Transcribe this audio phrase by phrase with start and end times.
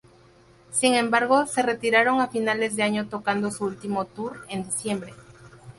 [0.71, 5.13] Sin embargo se retiraron a finales de año tocando su último tour en diciembre.